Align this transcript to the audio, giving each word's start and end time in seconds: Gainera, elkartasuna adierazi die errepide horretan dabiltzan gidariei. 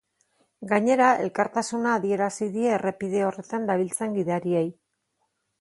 Gainera, 0.71 1.09
elkartasuna 1.25 1.93
adierazi 1.99 2.49
die 2.57 2.67
errepide 2.79 3.23
horretan 3.29 3.71
dabiltzan 3.71 4.21
gidariei. 4.21 4.69